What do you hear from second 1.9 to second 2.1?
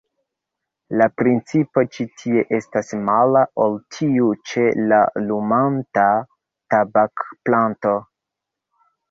ĉi